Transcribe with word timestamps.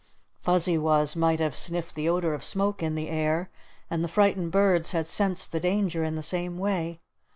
Fuzzy 0.39 0.79
Wuzz 0.79 1.15
might 1.15 1.39
have 1.39 1.55
sniffed 1.55 1.93
the 1.93 2.09
odor 2.09 2.33
of 2.33 2.43
smoke 2.43 2.81
on 2.81 2.95
the 2.95 3.07
air, 3.07 3.51
and 3.87 4.03
the 4.03 4.07
frightened 4.07 4.51
birds 4.51 4.93
had 4.93 5.05
sensed 5.05 5.51
the 5.51 5.59
danger 5.59 6.03
in 6.03 6.15
the 6.15 6.23
same 6.23 6.57
way. 6.57 7.01